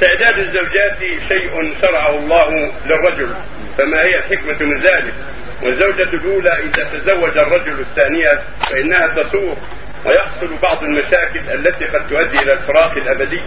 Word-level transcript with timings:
تعداد 0.00 0.38
الزوجات 0.38 0.98
شيء 1.32 1.74
شرعه 1.84 2.16
الله 2.18 2.72
للرجل 2.86 3.34
فما 3.78 4.02
هي 4.02 4.18
الحكمة 4.18 4.66
من 4.66 4.78
ذلك 4.80 5.14
والزوجة 5.62 6.16
الأولى 6.16 6.58
إذا 6.58 6.84
تزوج 6.84 7.38
الرجل 7.38 7.80
الثانية 7.80 8.42
فإنها 8.70 9.22
تسوق 9.22 9.58
ويحصل 10.04 10.56
بعض 10.62 10.82
المشاكل 10.84 11.40
التي 11.54 11.84
قد 11.84 12.08
تؤدي 12.08 12.36
إلى 12.36 12.52
الفراق 12.52 12.92
الأبدي 12.96 13.40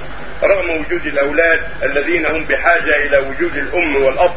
رغم 0.43 0.69
وجود 0.69 1.05
الأولاد 1.05 1.61
الذين 1.83 2.25
هم 2.33 2.43
بحاجة 2.45 2.91
إلى 3.05 3.27
وجود 3.29 3.57
الأم 3.57 3.95
والأب 3.95 4.33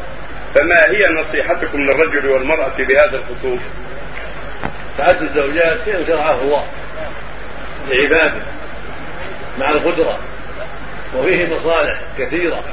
فما 0.55 0.75
هي 0.89 1.01
نصيحتكم 1.21 1.81
للرجل 1.81 2.27
والمرأة 2.27 2.77
بهذا 2.77 3.17
الخصوص؟ 3.17 3.59
تعدد 4.97 5.21
الزوجات 5.21 5.77
شيء 5.85 6.07
شرعه 6.07 6.41
الله 6.41 6.67
لعباده 7.89 8.41
مع 9.59 9.69
القدرة. 9.69 10.19
وفيه 11.17 11.55
مصالح 11.55 12.01
كثيرة 12.17 12.63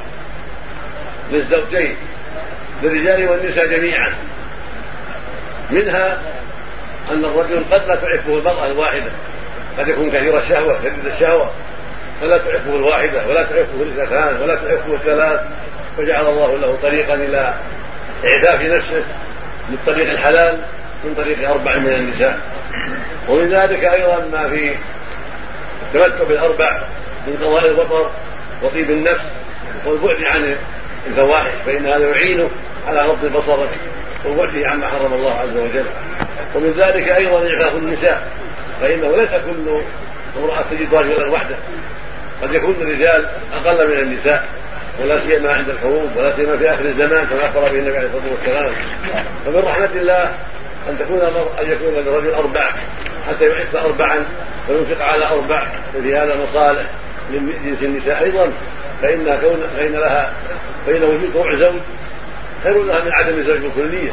للزوجين 1.31 1.95
للرجال 2.83 3.29
والنساء 3.29 3.67
جميعا. 3.67 4.13
منها 5.69 6.21
أن 7.11 7.25
الرجل 7.25 7.63
قد 7.71 7.87
لا 7.87 7.95
تعفه 7.95 8.37
المرأة 8.37 8.65
الواحدة. 8.65 9.11
قد 9.79 9.87
يكون 9.87 10.11
كثير 10.11 10.39
الشهوة 10.39 10.79
شديد 10.79 11.05
الشهوة. 11.05 11.51
فلا 12.21 12.37
تعفه 12.37 12.75
الواحدة 12.75 13.27
ولا 13.27 13.43
تعفه 13.43 13.81
الاثنتان 13.81 14.41
ولا 14.41 14.55
تعفه 14.55 14.93
الثلاث. 14.93 15.39
فجعل 15.97 16.27
الله 16.27 16.57
له 16.57 16.77
طريقا 16.81 17.13
إلى 17.13 17.53
إعفاف 18.35 18.61
نفسه 18.61 19.03
بالطريق 19.69 20.09
الحلال 20.09 20.57
من 21.03 21.15
طريق 21.15 21.49
أربع 21.49 21.77
من 21.77 21.93
النساء. 21.93 22.39
ومن 23.29 23.49
ذلك 23.49 23.83
أيضا 23.99 24.29
ما 24.31 24.49
في 24.49 24.75
التمتع 25.95 26.23
بالأربع 26.23 26.83
من 27.27 27.37
قضاء 27.41 27.67
الوطر 27.67 28.11
وطيب 28.63 28.89
النفس 28.89 29.25
والبعد 29.85 30.23
عن 30.23 30.55
الفواحش 31.07 31.53
فإن 31.65 31.85
هذا 31.85 32.09
يعينه 32.09 32.49
على 32.87 32.97
غض 32.97 33.25
البصر 33.25 33.67
وبعده 34.25 34.67
عما 34.67 34.87
حرم 34.87 35.13
الله 35.13 35.33
عز 35.33 35.57
وجل. 35.57 35.85
ومن 36.55 36.71
ذلك 36.71 37.07
أيضا 37.07 37.49
إعفاف 37.49 37.75
النساء 37.75 38.27
فإنه 38.81 39.17
ليس 39.17 39.29
كل 39.29 39.81
امرأة 40.37 40.63
تجد 40.71 40.93
رجلا 40.93 41.31
وحده. 41.31 41.55
قد 42.41 42.53
يكون 42.53 42.75
الرجال 42.81 43.29
أقل 43.53 43.87
من 43.87 43.99
النساء 43.99 44.45
ولا 45.01 45.17
سيما 45.17 45.53
عند 45.53 45.69
الحروب 45.69 46.09
ولا 46.15 46.35
سيما 46.35 46.57
في 46.57 46.73
آخر 46.73 46.85
الزمان 46.85 47.25
كما 47.25 47.45
أخبر 47.45 47.61
به 47.61 47.79
النبي 47.79 47.97
عليه 47.97 48.07
الصلاة 48.07 48.31
والسلام. 48.31 48.73
فمن 49.45 49.59
رحمة 49.59 49.91
الله 49.95 50.31
أن 50.89 50.97
تكون 50.99 51.21
أن 51.61 51.71
يكون 51.71 51.93
للرجل 51.93 52.33
أربعة 52.33 52.75
حتى 53.27 53.51
يعف 53.51 53.75
أربعا 53.75 54.25
وينفق 54.69 55.01
على 55.01 55.25
أربع 55.25 55.67
وفي 55.95 56.17
هذا 56.17 56.35
مصالح 56.35 56.85
من 57.29 57.53
جنس 57.65 57.83
النساء 57.83 58.23
أيضا 58.23 58.51
فإن 59.01 59.39
كون 59.41 59.63
فإن 59.77 59.91
لها 59.91 60.33
فإن 60.85 61.03
وجود 61.03 61.35
ربع 61.35 61.55
زوج 61.55 61.81
خير 62.63 62.83
لها 62.83 63.03
من 63.03 63.11
عدم 63.19 63.39
الزوج 63.39 63.57
بالكلية 63.57 64.11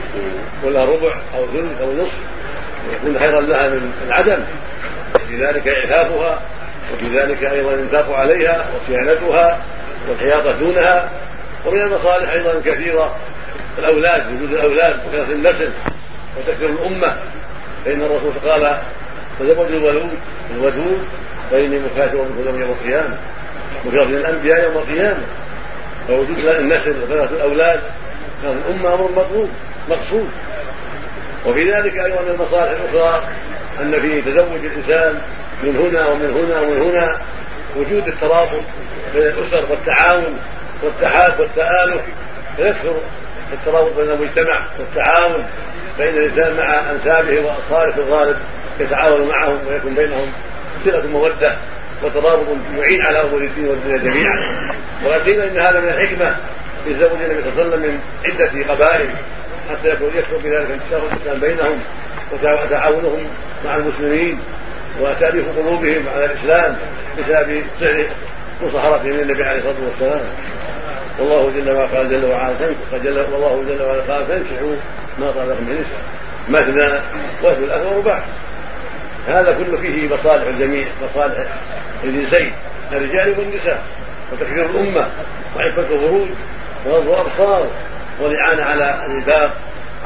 ولا 0.65 0.85
ربع 0.85 1.15
أو 1.37 1.47
ثلث 1.47 1.81
أو 1.81 1.93
نصف. 1.93 2.15
يكون 2.93 3.19
خيرا 3.19 3.41
لها 3.41 3.69
من 3.69 3.93
العدم 4.07 4.45
وفي 5.15 5.45
ذلك 5.45 5.69
إعفافها 5.69 6.43
وفي 6.93 7.19
ذلك 7.19 7.45
أيضا 7.45 7.75
الإنفاق 7.75 8.13
عليها 8.13 8.67
وصيانتها 8.75 9.63
والحياطة 10.09 10.53
دونها. 10.53 11.03
ومن 11.67 11.81
المصالح 11.81 12.33
أيضا 12.33 12.61
كثيرة 12.65 13.17
الأولاد 13.79 14.27
وجود 14.33 14.53
الأولاد 14.53 15.01
وكثرة 15.07 15.33
النسل 15.33 15.71
وتكثير 16.37 16.69
الأمة. 16.69 17.17
فإن 17.85 18.03
الرسول 18.03 18.33
قال 18.45 18.79
تزوجوا 19.41 19.67
الولود 19.67 20.19
الودود 20.51 21.09
فإني 21.51 21.79
مكاتب 21.79 22.19
بكم 22.19 22.61
يوم 22.61 22.71
القيامة 22.71 23.17
وكثرة 23.87 24.03
الأنبياء 24.03 24.63
يوم 24.63 24.77
القيامة. 24.77 25.23
فوجود 26.09 26.39
النسل 26.39 27.03
وكثرة 27.03 27.37
الأولاد. 27.37 27.81
كانت 28.43 28.57
الأمة 28.67 28.95
أمر 28.95 29.11
مطلوب 29.17 29.51
مقصود. 29.89 30.29
وفي 31.47 31.73
ذلك 31.73 31.99
أيضا 31.99 32.23
من 32.23 32.31
المصالح 32.31 32.71
الأخرى 32.81 33.29
أن 33.81 34.01
في 34.01 34.23
تزوج 34.23 34.65
الإنسان 34.65 35.21
من 35.63 35.77
هنا 35.77 36.07
ومن 36.07 36.31
هنا 36.31 36.61
ومن 36.61 36.83
هنا. 36.83 37.21
وجود 37.77 38.09
الترابط 38.09 38.63
بين 39.15 39.23
الأسر 39.23 39.65
والتعاون 39.71 40.39
والتحاب 40.83 41.41
والتآلف. 41.41 42.03
فيكثر 42.57 42.97
الترابط 43.53 43.97
بين 43.97 44.11
المجتمع 44.11 44.67
والتعاون 44.79 45.45
بين 45.99 46.09
الإنسان 46.09 46.57
مع 46.57 46.91
أنسابه 46.91 47.41
وأصهاره 47.41 47.93
في 47.93 47.99
الغالب. 47.99 48.37
يتعاون 48.81 49.29
معهم 49.29 49.59
ويكون 49.69 49.95
بينهم 49.95 50.33
صلة 50.85 51.07
مودة 51.07 51.57
وترابط 52.03 52.47
يعين 52.77 53.01
على 53.03 53.29
أمور 53.29 53.41
الدين 53.41 53.69
والدنيا 53.69 53.97
جميعا. 53.97 54.37
وقيل 55.05 55.41
إن 55.41 55.59
هذا 55.59 55.81
من 55.81 55.89
الحكمة 55.89 56.37
في 56.85 56.95
زوج 56.95 57.23
النبي 57.23 57.43
صلى 57.43 57.51
الله 57.51 57.63
عليه 57.63 57.69
وسلم 57.69 57.83
من 57.83 58.01
عدة 58.25 58.75
قبائل 58.75 59.11
حتى 59.71 59.89
يكون 59.89 60.11
يكثر 60.17 60.37
بذلك 60.37 60.71
انتشار 60.71 61.07
الإسلام 61.07 61.41
بينهم 61.41 61.81
وتعاونهم 62.33 63.27
مع 63.65 63.77
المسلمين 63.77 64.41
وتأليف 65.01 65.59
قلوبهم 65.59 66.09
على 66.15 66.25
الإسلام 66.25 66.77
بسبب 67.19 67.65
سعر 67.81 68.07
مصاهرتهم 68.63 69.11
للنبي 69.11 69.45
عليه 69.45 69.59
الصلاة 69.59 69.89
والسلام. 69.91 70.25
والله 71.19 71.51
جل 71.51 71.71
وعلا 71.71 72.03
جل 72.03 72.25
وعلا 72.25 72.55
جل 73.05 73.19
والله 73.19 73.65
جل 73.69 73.83
وعلا 73.83 74.03
قال 74.03 74.27
فانكحوا 74.27 74.77
ما 75.19 75.31
طاب 75.31 75.51
لكم 75.51 75.65
من 75.65 75.75
نساء. 75.75 76.03
مثنى 76.49 77.01
وثلاث 77.43 77.87
ورباع. 77.87 78.25
هذا 79.29 79.65
كله 79.65 79.77
فيه 79.81 80.15
مصالح 80.15 80.47
الجميع 80.47 80.89
مصالح 81.03 81.47
الجنسين 82.05 82.53
الرجال 82.93 83.39
والنساء 83.39 83.83
وتكبير 84.33 84.71
الأمة 84.71 85.07
وعفة 85.57 85.83
الخروج 85.83 86.29
وغض 86.87 87.09
الأبصار 87.09 87.71
والإعانة 88.21 88.63
على 88.63 89.01
الانفاق 89.07 89.51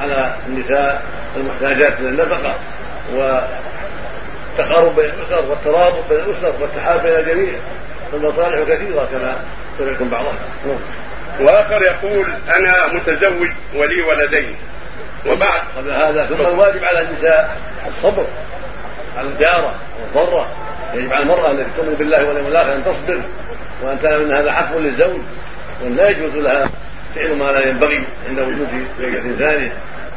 على 0.01 0.37
النساء 0.47 1.03
المحتاجات 1.37 2.01
من 2.01 2.07
النفقة 2.07 2.55
والتقارب 3.15 4.97
بين 4.97 5.11
الأسر 5.11 5.51
والترابط 5.51 6.09
بين 6.09 6.21
الأسر 6.21 6.63
والتحاب 6.63 7.03
بين 7.03 7.15
الجميع 7.15 7.59
فالمصالح 8.13 8.63
كثيرة 8.69 9.09
كما 9.13 9.37
سمعتم 9.79 10.09
بعضها. 10.09 10.35
وآخر 11.41 11.83
يقول 11.83 12.27
أنا 12.59 12.93
متزوج 12.93 13.51
ولي 13.75 14.03
ولدين. 14.03 14.57
وبعد. 15.27 15.63
قبل 15.77 15.91
هذا 15.91 16.27
ثم 16.27 16.41
الواجب 16.41 16.85
على 16.85 17.01
النساء 17.01 17.57
الصبر. 17.89 18.27
على 19.17 19.29
الجاره 19.29 19.75
والضره 20.15 20.49
يجب 20.95 21.13
على 21.13 21.23
المرأة 21.23 21.51
التي 21.51 21.71
تؤمن 21.77 21.95
بالله 21.95 22.29
واليوم 22.29 22.47
الآخر 22.47 22.75
أن 22.75 22.85
تصبر 22.85 23.23
وأن 23.83 24.03
تعلم 24.03 24.31
ان 24.31 24.37
هذا 24.37 24.53
حق 24.53 24.77
للزوج 24.77 25.21
وأن 25.83 25.97
لا 25.97 26.11
يجوز 26.11 26.35
لها 26.35 26.65
فعل 27.15 27.37
ما 27.37 27.45
لا 27.45 27.69
ينبغي 27.69 28.05
عند 28.29 28.41
وجود 28.41 28.69
زوجة 28.99 29.37
ثانية. 29.39 29.73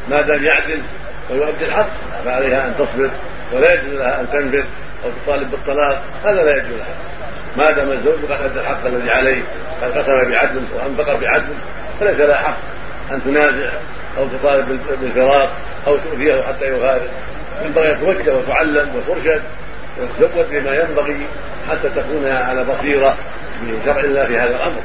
ما 0.09 0.21
دام 0.21 0.43
يعدل 0.43 0.81
ويؤدي 1.29 1.65
الحق 1.65 1.89
فعليها 2.25 2.67
أن 2.67 2.73
تصبر 2.77 3.09
ولا 3.53 3.67
يجوز 3.75 3.93
لها 3.93 4.21
أن 4.21 4.29
تنبذ 4.31 4.65
أو 5.05 5.09
تطالب 5.25 5.51
بالطلاق 5.51 6.03
هذا 6.25 6.43
لا 6.43 6.51
يجوز. 6.51 6.77
لها 6.77 6.95
ما 7.57 7.69
دام 7.75 7.91
الزوج 7.91 8.25
قد 8.25 8.41
أدى 8.45 8.59
الحق 8.59 8.85
الذي 8.85 9.11
عليه 9.11 9.43
قد 9.81 9.91
قسم 9.97 10.31
بعدل 10.31 10.63
وأنفق 10.73 11.19
بعدل 11.19 11.53
فليس 11.99 12.19
لها 12.19 12.37
حق 12.37 12.57
أن 13.11 13.23
تنازع 13.23 13.71
أو 14.17 14.27
تطالب 14.27 14.79
بالفراق 15.01 15.51
أو 15.87 15.97
تؤذيه 15.97 16.43
حتى 16.43 16.65
يفارق 16.65 17.09
ينبغي 17.65 17.91
أن 17.91 17.99
توجه 17.99 18.35
وتعلم 18.35 18.95
وترشد 18.95 19.41
وتزود 19.99 20.49
بما 20.51 20.75
ينبغي 20.75 21.27
حتى 21.69 21.89
تكون 21.89 22.27
على 22.27 22.63
بصيرة 22.63 23.17
بشرع 23.63 23.99
الله 23.99 24.25
في 24.25 24.37
هذا 24.37 24.55
الأمر. 24.55 24.81